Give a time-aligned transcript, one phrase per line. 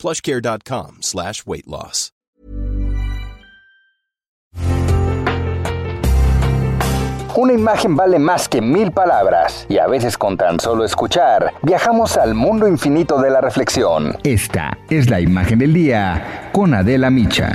[0.00, 2.12] plushcare.com slash weight loss.
[7.36, 12.16] Una imagen vale más que mil palabras y a veces con tan solo escuchar viajamos
[12.16, 14.16] al mundo infinito de la reflexión.
[14.24, 17.52] Esta es la imagen del día con Adela Micha.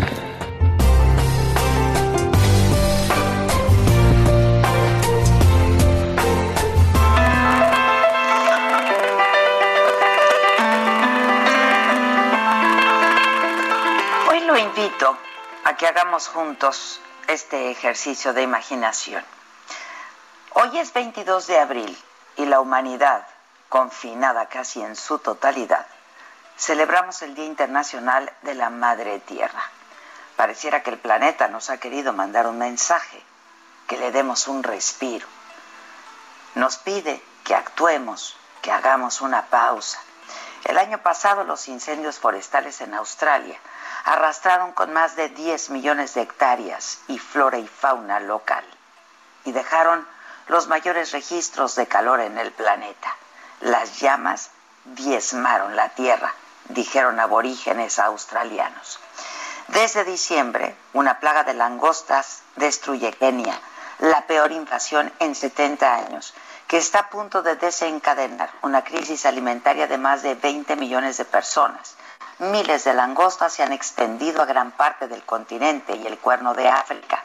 [14.65, 15.15] Invito
[15.63, 19.23] a que hagamos juntos este ejercicio de imaginación.
[20.53, 22.03] Hoy es 22 de abril
[22.35, 23.27] y la humanidad,
[23.69, 25.85] confinada casi en su totalidad,
[26.57, 29.69] celebramos el Día Internacional de la Madre Tierra.
[30.35, 33.21] Pareciera que el planeta nos ha querido mandar un mensaje,
[33.87, 35.27] que le demos un respiro.
[36.55, 39.99] Nos pide que actuemos, que hagamos una pausa.
[40.63, 43.59] El año pasado los incendios forestales en Australia
[44.05, 48.63] arrastraron con más de 10 millones de hectáreas y flora y fauna local
[49.45, 50.07] y dejaron
[50.47, 53.15] los mayores registros de calor en el planeta.
[53.61, 54.51] Las llamas
[54.85, 56.33] diezmaron la tierra,
[56.69, 58.99] dijeron aborígenes australianos.
[59.69, 63.59] Desde diciembre, una plaga de langostas destruye Kenia,
[63.99, 66.35] la peor invasión en 70 años,
[66.67, 71.25] que está a punto de desencadenar una crisis alimentaria de más de 20 millones de
[71.25, 71.95] personas.
[72.39, 76.67] Miles de langostas se han extendido a gran parte del continente y el cuerno de
[76.67, 77.23] África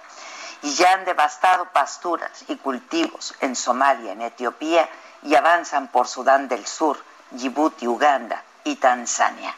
[0.63, 4.89] y ya han devastado pasturas y cultivos en Somalia, en Etiopía
[5.23, 9.55] y avanzan por Sudán del Sur, Djibouti, Uganda y Tanzania.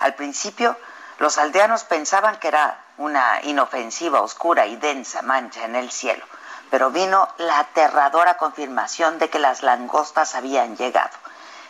[0.00, 0.76] Al principio,
[1.18, 6.24] los aldeanos pensaban que era una inofensiva, oscura y densa mancha en el cielo,
[6.70, 11.23] pero vino la aterradora confirmación de que las langostas habían llegado.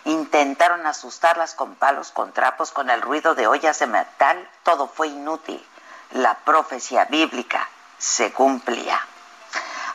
[0.04, 5.08] Intentaron asustarlas con palos, con trapos, con el ruido de ollas de metal, todo fue
[5.08, 5.64] inútil.
[6.10, 9.00] La profecía bíblica se cumplía.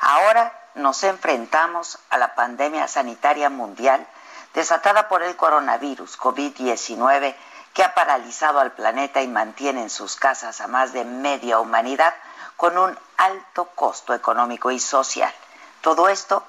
[0.01, 4.05] Ahora nos enfrentamos a la pandemia sanitaria mundial
[4.53, 7.35] desatada por el coronavirus COVID-19
[7.73, 12.13] que ha paralizado al planeta y mantiene en sus casas a más de media humanidad
[12.57, 15.33] con un alto costo económico y social.
[15.81, 16.43] Todo esto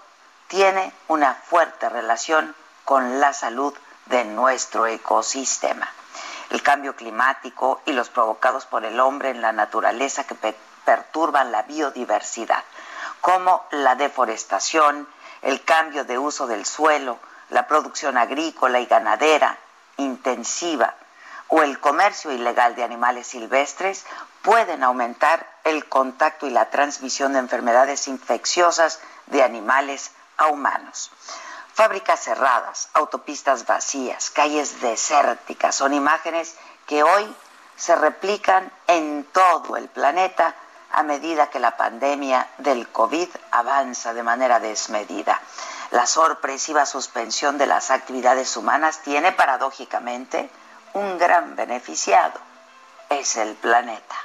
[0.48, 2.54] tiene una fuerte relación
[2.90, 3.72] con la salud
[4.06, 5.88] de nuestro ecosistema.
[6.50, 10.34] El cambio climático y los provocados por el hombre en la naturaleza que
[10.84, 12.64] perturban la biodiversidad,
[13.20, 15.06] como la deforestación,
[15.42, 17.20] el cambio de uso del suelo,
[17.50, 19.56] la producción agrícola y ganadera
[19.96, 20.96] intensiva
[21.46, 24.04] o el comercio ilegal de animales silvestres
[24.42, 31.12] pueden aumentar el contacto y la transmisión de enfermedades infecciosas de animales a humanos.
[31.74, 37.34] Fábricas cerradas, autopistas vacías, calles desérticas son imágenes que hoy
[37.76, 40.54] se replican en todo el planeta
[40.92, 45.40] a medida que la pandemia del COVID avanza de manera desmedida.
[45.90, 50.50] La sorpresiva suspensión de las actividades humanas tiene paradójicamente
[50.92, 52.38] un gran beneficiado,
[53.08, 54.16] es el planeta.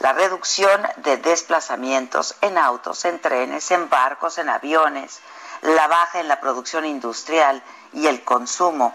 [0.00, 5.20] La reducción de desplazamientos en autos, en trenes, en barcos, en aviones,
[5.62, 7.62] la baja en la producción industrial
[7.92, 8.94] y el consumo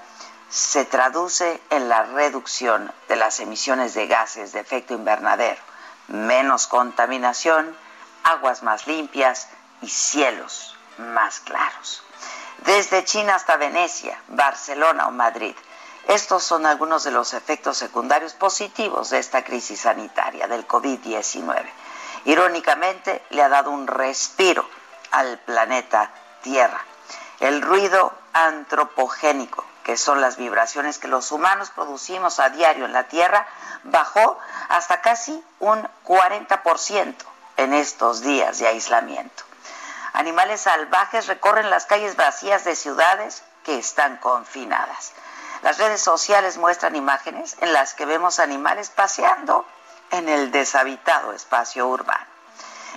[0.49, 5.61] se traduce en la reducción de las emisiones de gases de efecto invernadero,
[6.07, 7.75] menos contaminación,
[8.23, 9.47] aguas más limpias
[9.81, 12.03] y cielos más claros.
[12.65, 15.55] Desde China hasta Venecia, Barcelona o Madrid,
[16.07, 21.63] estos son algunos de los efectos secundarios positivos de esta crisis sanitaria del COVID-19.
[22.25, 24.67] Irónicamente, le ha dado un respiro
[25.11, 26.11] al planeta
[26.41, 26.83] Tierra.
[27.39, 33.07] El ruido antropogénico, que son las vibraciones que los humanos producimos a diario en la
[33.07, 33.47] Tierra,
[33.83, 34.37] bajó
[34.69, 37.15] hasta casi un 40%
[37.57, 39.43] en estos días de aislamiento.
[40.13, 45.13] Animales salvajes recorren las calles vacías de ciudades que están confinadas.
[45.63, 49.65] Las redes sociales muestran imágenes en las que vemos animales paseando
[50.09, 52.25] en el deshabitado espacio urbano.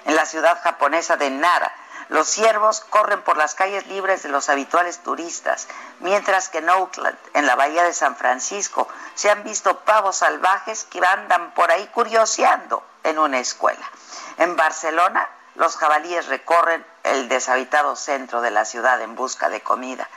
[0.07, 1.73] En la ciudad japonesa de Nara,
[2.09, 5.69] Los ciervos corren por las calles libres de los habituales turistas,
[6.01, 10.85] mientras que en Oakland, en la bahía de San Francisco, se han visto pavos salvajes
[10.85, 13.91] que andan por ahí curioseando en una escuela.
[14.39, 20.09] En Barcelona, los jabalíes recorren el deshabitado centro de la ciudad en busca de comida.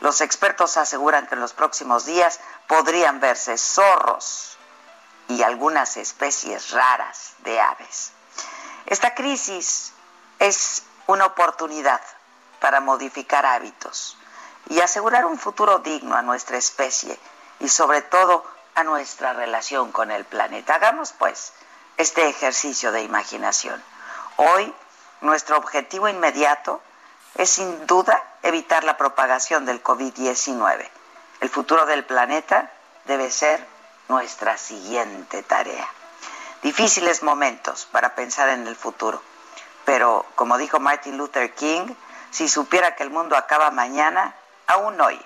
[0.00, 4.56] Los expertos aseguran que en los próximos días podrían verse zorros
[5.28, 8.12] y algunas especies raras de aves.
[8.86, 9.92] Esta crisis
[10.38, 12.00] es una oportunidad
[12.60, 14.16] para modificar hábitos
[14.68, 17.18] y asegurar un futuro digno a nuestra especie
[17.60, 18.44] y sobre todo
[18.74, 20.76] a nuestra relación con el planeta.
[20.76, 21.52] Hagamos pues
[21.96, 23.82] este ejercicio de imaginación.
[24.36, 24.72] Hoy
[25.20, 26.80] nuestro objetivo inmediato
[27.34, 30.88] es sin duda evitar la propagación del COVID-19.
[31.40, 32.70] El futuro del planeta
[33.04, 33.66] debe ser
[34.08, 35.88] nuestra siguiente tarea.
[36.62, 39.20] Difíciles momentos para pensar en el futuro
[39.84, 41.94] pero, como dijo Martin Luther King,
[42.30, 44.34] si supiera que el mundo acaba mañana,
[44.66, 45.20] aún hoy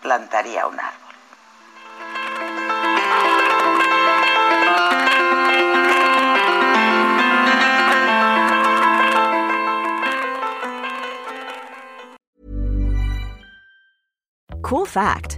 [0.00, 1.08] plantaría un árbol.
[14.62, 15.37] Cool fact